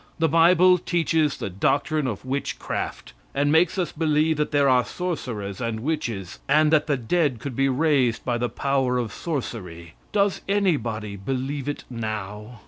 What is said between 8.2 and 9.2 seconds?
by the power of